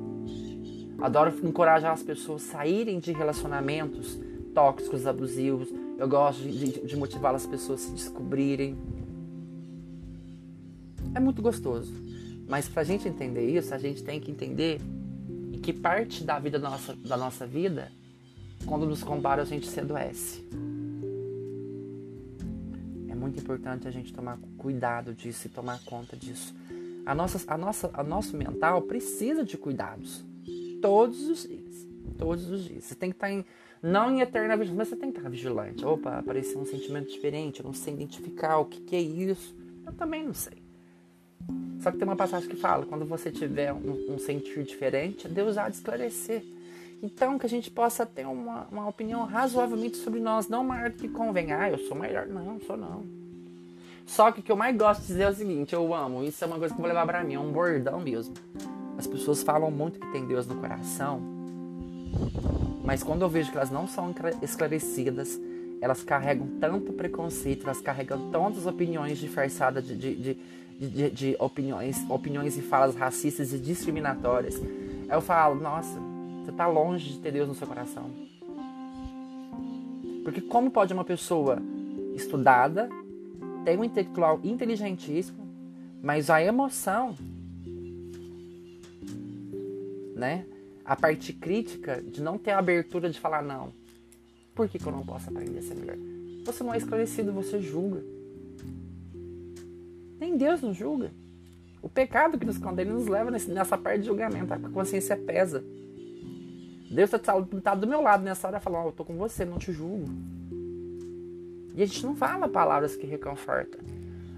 Adoro 0.99 1.33
encorajar 1.45 1.91
as 1.91 2.03
pessoas 2.03 2.43
a 2.49 2.51
saírem 2.53 2.99
de 2.99 3.11
relacionamentos 3.11 4.19
tóxicos, 4.53 5.05
abusivos. 5.05 5.67
Eu 5.97 6.07
gosto 6.07 6.41
de, 6.41 6.71
de, 6.71 6.87
de 6.87 6.95
motivar 6.95 7.35
as 7.35 7.45
pessoas 7.45 7.81
a 7.81 7.85
se 7.85 7.91
descobrirem. 7.91 8.77
É 11.13 11.19
muito 11.19 11.41
gostoso. 11.41 11.93
Mas 12.47 12.67
para 12.67 12.81
a 12.81 12.85
gente 12.85 13.07
entender 13.07 13.49
isso, 13.49 13.73
a 13.73 13.77
gente 13.77 14.03
tem 14.03 14.19
que 14.19 14.31
entender 14.31 14.79
em 15.51 15.59
que 15.59 15.73
parte 15.73 16.23
da 16.23 16.37
vida 16.39 16.59
da 16.59 16.69
nossa, 16.69 16.95
da 16.95 17.17
nossa 17.17 17.45
vida, 17.45 17.91
quando 18.65 18.85
nos 18.85 19.03
compara, 19.03 19.41
a 19.41 19.45
gente 19.45 19.67
se 19.67 19.79
adoece. 19.79 20.45
Muito 23.25 23.39
importante 23.39 23.87
a 23.87 23.91
gente 23.91 24.13
tomar 24.13 24.37
cuidado 24.55 25.11
disso 25.11 25.47
e 25.47 25.49
tomar 25.49 25.83
conta 25.83 26.15
disso. 26.15 26.53
A 27.03 27.15
nossa, 27.15 27.41
a 27.51 27.57
nossa, 27.57 27.89
a 27.91 28.03
nosso 28.03 28.37
mental 28.37 28.83
precisa 28.83 29.43
de 29.43 29.57
cuidados 29.57 30.23
todos 30.79 31.27
os 31.27 31.41
dias. 31.41 31.87
Todos 32.19 32.47
os 32.51 32.65
dias. 32.65 32.83
Você 32.83 32.93
tem 32.93 33.09
que 33.09 33.15
estar 33.15 33.25
tá 33.25 33.33
em. 33.33 33.43
Não 33.81 34.11
em 34.11 34.21
eterna 34.21 34.55
vigilância, 34.55 34.77
mas 34.77 34.87
você 34.89 34.95
tem 34.95 35.11
que 35.11 35.17
estar 35.17 35.27
vigilante. 35.27 35.83
Opa, 35.83 36.19
apareceu 36.19 36.61
um 36.61 36.67
sentimento 36.67 37.09
diferente, 37.09 37.61
eu 37.61 37.65
não 37.65 37.73
sei 37.73 37.95
identificar 37.95 38.59
o 38.59 38.65
que, 38.65 38.79
que 38.81 38.95
é 38.95 39.01
isso. 39.01 39.55
Eu 39.83 39.93
também 39.93 40.23
não 40.23 40.33
sei. 40.35 40.61
Só 41.79 41.89
que 41.89 41.97
tem 41.97 42.07
uma 42.07 42.15
passagem 42.15 42.47
que 42.47 42.55
fala: 42.55 42.85
quando 42.85 43.07
você 43.07 43.31
tiver 43.31 43.73
um, 43.73 44.13
um 44.13 44.19
sentir 44.19 44.63
diferente, 44.63 45.27
Deus 45.27 45.57
há 45.57 45.67
de 45.67 45.77
esclarecer. 45.77 46.43
Então, 47.05 47.37
que 47.37 47.45
a 47.45 47.49
gente 47.49 47.69
possa 47.69 48.03
ter 48.03 48.25
uma, 48.25 48.67
uma 48.71 48.89
opinião 48.89 49.25
razoavelmente 49.25 49.95
sobre 49.97 50.19
nós, 50.19 50.49
não 50.49 50.63
maior 50.63 50.89
do 50.89 50.97
que 50.97 51.07
convém. 51.07 51.53
Ah, 51.53 51.69
eu 51.69 51.77
sou 51.77 51.95
melhor. 51.95 52.25
Não, 52.25 52.59
sou 52.61 52.75
não. 52.75 53.03
Só 54.07 54.31
que 54.31 54.39
o 54.39 54.43
que 54.43 54.51
eu 54.51 54.55
mais 54.55 54.75
gosto 54.75 55.01
de 55.01 55.07
dizer 55.07 55.23
é 55.23 55.29
o 55.29 55.35
seguinte: 55.35 55.75
eu 55.75 55.93
amo. 55.93 56.23
Isso 56.23 56.43
é 56.43 56.47
uma 56.47 56.57
coisa 56.57 56.73
que 56.73 56.79
eu 56.79 56.83
vou 56.83 56.87
levar 56.87 57.05
pra 57.05 57.23
mim, 57.23 57.35
é 57.35 57.39
um 57.39 57.51
bordão 57.51 57.99
mesmo. 57.99 58.33
As 58.97 59.05
pessoas 59.05 59.43
falam 59.43 59.69
muito 59.69 59.99
que 59.99 60.11
tem 60.11 60.25
Deus 60.25 60.47
no 60.47 60.55
coração, 60.55 61.21
mas 62.83 63.03
quando 63.03 63.21
eu 63.21 63.29
vejo 63.29 63.51
que 63.51 63.57
elas 63.57 63.69
não 63.69 63.87
são 63.87 64.11
esclarecidas, 64.41 65.39
elas 65.81 66.01
carregam 66.01 66.47
tanto 66.59 66.91
preconceito, 66.91 67.65
elas 67.65 67.81
carregam 67.81 68.31
tantas 68.31 68.65
opiniões 68.65 69.19
disfarçadas 69.19 69.85
de, 69.85 69.95
de, 69.95 70.37
de, 70.79 71.09
de, 71.11 71.35
opiniões, 71.37 72.03
opiniões 72.09 72.57
e 72.57 72.61
falas 72.63 72.95
racistas 72.95 73.53
e 73.53 73.59
discriminatórias. 73.59 74.59
Eu 75.07 75.21
falo, 75.21 75.55
nossa, 75.55 76.14
você 76.45 76.51
está 76.51 76.67
longe 76.67 77.13
de 77.13 77.19
ter 77.19 77.31
Deus 77.31 77.47
no 77.47 77.55
seu 77.55 77.67
coração. 77.67 78.09
Porque 80.23 80.41
como 80.41 80.71
pode 80.71 80.93
uma 80.93 81.03
pessoa 81.03 81.61
estudada, 82.15 82.89
tem 83.63 83.77
um 83.77 83.83
intelectual 83.83 84.39
inteligentíssimo, 84.43 85.45
mas 86.01 86.29
a 86.29 86.41
emoção 86.41 87.15
né? 90.15 90.45
A 90.83 90.95
parte 90.95 91.33
crítica 91.33 92.01
de 92.01 92.21
não 92.21 92.37
ter 92.37 92.51
a 92.51 92.59
abertura 92.59 93.09
de 93.09 93.19
falar 93.19 93.43
não. 93.43 93.73
Por 94.53 94.69
que, 94.69 94.79
que 94.79 94.87
eu 94.87 94.91
não 94.91 95.05
posso 95.05 95.29
aprender 95.29 95.59
a 95.59 95.61
ser 95.61 95.75
melhor? 95.75 95.97
Você 96.45 96.63
não 96.63 96.73
é 96.73 96.77
esclarecido, 96.77 97.33
você 97.33 97.59
julga. 97.59 98.01
Nem 100.17 100.37
Deus 100.37 100.61
nos 100.61 100.77
julga. 100.77 101.11
O 101.81 101.89
pecado 101.89 102.37
que 102.39 102.45
nos 102.45 102.57
condena 102.57 102.93
nos 102.93 103.07
leva 103.07 103.29
nessa 103.29 103.77
parte 103.77 104.01
de 104.01 104.07
julgamento. 104.07 104.53
A 104.53 104.57
consciência 104.57 105.17
pesa. 105.17 105.63
Deus 106.95 107.13
está 107.13 107.33
tá 107.61 107.75
do 107.75 107.85
meu 107.85 108.01
lado 108.01 108.23
nessa 108.23 108.47
hora 108.47 108.59
falando, 108.61 108.85
oh, 108.85 108.87
eu 108.87 108.93
tô 108.93 109.03
com 109.03 109.17
você, 109.17 109.43
não 109.43 109.57
te 109.57 109.73
julgo. 109.73 110.09
E 111.75 111.83
a 111.83 111.85
gente 111.85 112.05
não 112.05 112.15
fala 112.15 112.47
palavras 112.47 112.95
que 112.95 113.05
reconfortam. 113.05 113.81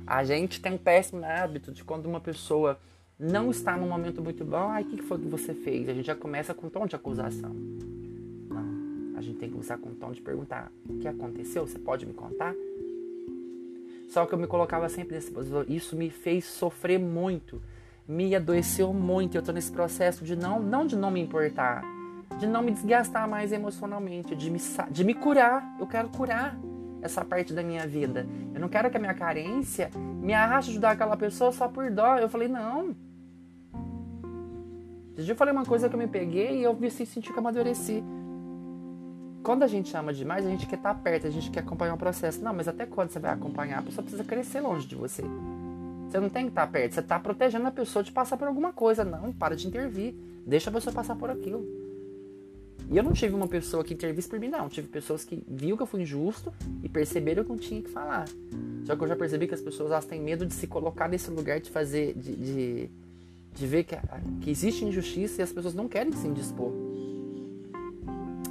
A 0.08 0.24
gente 0.24 0.60
tem 0.60 0.74
um 0.74 0.78
péssimo 0.78 1.24
hábito 1.24 1.72
de 1.72 1.84
quando 1.84 2.08
uma 2.08 2.20
pessoa 2.20 2.80
não 3.20 3.52
está 3.52 3.78
num 3.78 3.88
momento 3.88 4.24
muito 4.24 4.44
bom, 4.44 4.70
ai, 4.70 4.82
o 4.82 4.86
que 4.88 5.04
foi 5.04 5.20
que 5.20 5.28
você 5.28 5.54
fez? 5.54 5.88
A 5.88 5.94
gente 5.94 6.08
já 6.08 6.16
começa 6.16 6.54
com 6.54 6.66
um 6.66 6.70
tom 6.70 6.88
de 6.88 6.96
acusação. 6.96 7.52
Não, 8.50 9.18
a 9.18 9.22
gente 9.22 9.38
tem 9.38 9.52
que 9.52 9.58
usar 9.58 9.78
com 9.78 9.90
um 9.90 9.96
tom 9.96 10.12
de 10.12 10.22
perguntar, 10.22 10.72
o 10.90 10.98
que 10.98 11.08
aconteceu? 11.08 11.68
Você 11.68 11.78
pode 11.78 12.08
me 12.08 12.14
contar? 12.14 12.56
Só 14.10 14.26
que 14.26 14.34
eu 14.34 14.40
me 14.40 14.48
colocava 14.48 14.90
sempre 14.90 15.16
nesse 15.16 15.32
isso 15.68 15.96
me 15.96 16.10
fez 16.10 16.46
sofrer 16.46 16.98
muito, 16.98 17.62
me 18.08 18.34
adoeceu 18.34 18.92
muito. 18.94 19.36
Eu 19.36 19.44
tô 19.44 19.52
nesse 19.52 19.72
processo 19.72 20.24
de 20.24 20.36
não, 20.36 20.60
não 20.60 20.88
de 20.88 20.96
não 20.96 21.12
me 21.12 21.20
importar, 21.20 21.84
de 22.40 22.46
não 22.46 22.62
me 22.62 22.72
desgastar 22.72 23.28
mais 23.28 23.52
emocionalmente, 23.52 24.36
de 24.36 24.50
me, 24.50 24.60
de 24.92 25.04
me 25.04 25.14
curar. 25.14 25.76
Eu 25.80 25.88
quero 25.88 26.10
curar 26.10 26.58
essa 27.02 27.24
parte 27.24 27.54
da 27.54 27.64
minha 27.64 27.88
vida. 27.88 28.28
Eu 28.54 28.62
não 28.62 28.70
quero 28.70 28.90
que 28.90 28.98
a 28.98 29.00
minha 29.00 29.14
carência 29.14 29.90
me 29.96 30.34
arraste 30.34 30.72
ajudar 30.72 30.92
aquela 30.92 31.18
pessoa 31.18 31.52
só 31.52 31.68
por 31.68 31.90
dó. 31.90 32.18
Eu 32.18 32.30
falei, 32.30 32.48
não. 32.48 32.96
Eu 35.18 35.36
falei 35.36 35.52
uma 35.52 35.66
coisa 35.66 35.90
que 35.90 35.96
eu 35.96 36.00
me 36.00 36.08
peguei 36.08 36.60
e 36.60 36.64
eu 36.64 36.76
vi 36.76 36.88
assim, 36.88 37.06
senti 37.06 37.32
que 37.32 37.36
eu 37.36 37.40
amadureci. 37.40 38.04
Quando 39.42 39.64
a 39.64 39.68
gente 39.68 39.96
ama 39.96 40.14
demais, 40.14 40.46
a 40.46 40.50
gente 40.50 40.68
quer 40.68 40.76
estar 40.76 40.94
perto, 40.96 41.26
a 41.26 41.30
gente 41.30 41.50
quer 41.50 41.62
acompanhar 41.62 41.94
o 41.96 41.98
processo. 41.98 42.44
Não, 42.44 42.54
mas 42.54 42.68
até 42.68 42.86
quando 42.86 43.10
você 43.10 43.20
vai 43.20 43.32
acompanhar? 43.32 43.80
A 43.80 43.82
pessoa 43.82 44.04
precisa 44.04 44.24
crescer 44.24 44.60
longe 44.60 44.86
de 44.86 44.96
você. 44.96 45.24
Você 46.08 46.20
não 46.20 46.30
tem 46.30 46.44
que 46.46 46.52
estar 46.52 46.68
perto, 46.68 46.94
você 46.94 47.00
está 47.00 47.20
protegendo 47.20 47.68
a 47.68 47.72
pessoa 47.72 48.04
de 48.04 48.12
passar 48.12 48.38
por 48.38 48.48
alguma 48.48 48.72
coisa. 48.72 49.04
Não, 49.04 49.34
para 49.34 49.56
de 49.56 49.68
intervir. 49.68 50.14
Deixa 50.46 50.70
a 50.70 50.74
pessoa 50.74 50.94
passar 50.94 51.16
por 51.16 51.30
aquilo. 51.30 51.87
E 52.90 52.96
eu 52.96 53.04
não 53.04 53.12
tive 53.12 53.36
uma 53.36 53.48
pessoa 53.48 53.84
que 53.84 53.94
intervisse 53.94 54.30
por 54.30 54.40
mim, 54.40 54.48
não. 54.48 54.70
Tive 54.70 54.88
pessoas 54.88 55.26
que 55.26 55.44
viu 55.48 55.76
que 55.76 55.84
eu 55.84 55.88
fui 55.88 56.02
injusto 56.02 56.54
e 56.82 56.88
perceberam 56.88 57.44
que 57.44 57.52
eu 57.52 57.58
tinha 57.58 57.82
que 57.82 57.90
falar. 57.90 58.26
Só 58.86 58.96
que 58.96 59.04
eu 59.04 59.08
já 59.08 59.16
percebi 59.16 59.48
que 59.48 59.54
as 59.54 59.62
pessoas 59.62 59.92
elas 59.92 60.06
têm 60.06 60.22
medo 60.22 60.46
de 60.46 60.54
se 60.54 60.68
colocar 60.68 61.10
nesse 61.10 61.30
lugar 61.30 61.60
de 61.60 61.70
fazer, 61.70 62.14
de, 62.14 62.36
de, 62.36 62.90
de 63.54 63.68
ver 63.68 63.84
que, 63.84 63.96
que 64.42 64.50
existe 64.50 64.86
injustiça 64.86 65.42
e 65.42 65.44
as 65.44 65.52
pessoas 65.52 65.74
não 65.74 65.88
querem 65.88 66.14
se 66.14 66.26
indispor. 66.26 66.72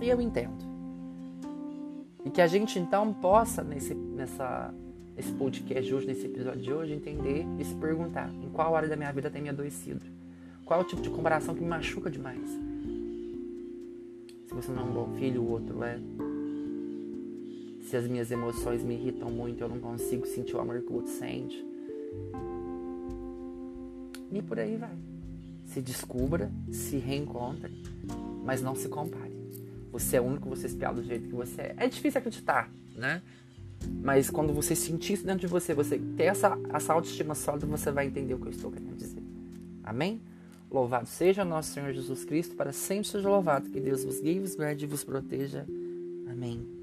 E 0.02 0.08
eu 0.08 0.20
entendo. 0.20 0.66
E 2.22 2.30
que 2.30 2.42
a 2.42 2.46
gente 2.46 2.78
então 2.78 3.14
possa, 3.14 3.64
nesse, 3.64 3.94
nessa, 3.94 4.74
nesse 5.16 5.32
podcast 5.32 5.94
hoje, 5.94 6.06
nesse 6.06 6.26
episódio 6.26 6.60
de 6.60 6.72
hoje, 6.72 6.92
entender 6.92 7.46
e 7.58 7.64
se 7.64 7.74
perguntar 7.76 8.30
em 8.42 8.50
qual 8.50 8.76
área 8.76 8.88
da 8.88 8.96
minha 8.96 9.12
vida 9.12 9.30
tem 9.30 9.40
me 9.40 9.48
adoecido. 9.48 10.04
Qual 10.66 10.80
é 10.80 10.82
o 10.82 10.86
tipo 10.86 11.00
de 11.00 11.08
comparação 11.08 11.54
que 11.54 11.62
me 11.62 11.68
machuca 11.68 12.10
demais? 12.10 12.75
Você 14.56 14.72
não 14.72 14.82
é 14.82 14.84
um 14.86 14.92
bom 14.92 15.12
filho, 15.18 15.42
o 15.42 15.50
outro 15.50 15.84
é. 15.84 16.00
Se 17.82 17.94
as 17.94 18.08
minhas 18.08 18.30
emoções 18.30 18.82
me 18.82 18.94
irritam 18.94 19.30
muito, 19.30 19.62
eu 19.62 19.68
não 19.68 19.78
consigo 19.78 20.26
sentir 20.26 20.56
o 20.56 20.60
amor 20.60 20.80
que 20.80 20.90
o 20.90 20.94
outro 20.94 21.12
sente. 21.12 21.62
E 24.32 24.40
por 24.40 24.58
aí 24.58 24.76
vai. 24.76 24.96
Se 25.66 25.82
descubra, 25.82 26.50
se 26.72 26.96
reencontre, 26.96 27.70
mas 28.44 28.62
não 28.62 28.74
se 28.74 28.88
compare. 28.88 29.36
Você 29.92 30.16
é 30.16 30.20
único, 30.22 30.48
você 30.48 30.66
é 30.66 30.92
do 30.92 31.02
jeito 31.02 31.28
que 31.28 31.34
você 31.34 31.60
é. 31.60 31.74
É 31.76 31.88
difícil 31.88 32.18
acreditar, 32.18 32.72
né? 32.96 33.22
Mas 34.02 34.30
quando 34.30 34.54
você 34.54 34.74
sentir 34.74 35.12
isso 35.12 35.26
dentro 35.26 35.40
de 35.40 35.46
você, 35.46 35.74
você 35.74 35.98
ter 35.98 36.24
essa, 36.24 36.58
essa 36.72 36.94
autoestima 36.94 37.34
sólida, 37.34 37.66
você 37.66 37.92
vai 37.92 38.06
entender 38.06 38.32
o 38.32 38.38
que 38.38 38.46
eu 38.46 38.52
estou 38.52 38.70
querendo 38.70 38.96
dizer. 38.96 39.22
Amém? 39.84 40.22
Louvado 40.70 41.06
seja 41.06 41.44
nosso 41.44 41.72
Senhor 41.72 41.92
Jesus 41.92 42.24
Cristo, 42.24 42.56
para 42.56 42.72
sempre 42.72 43.06
seja 43.08 43.28
louvado. 43.28 43.70
Que 43.70 43.80
Deus 43.80 44.04
vos 44.04 44.20
guie, 44.20 44.40
vos 44.40 44.54
guarde 44.54 44.84
e 44.84 44.88
vos 44.88 45.04
proteja. 45.04 45.66
Amém. 46.28 46.75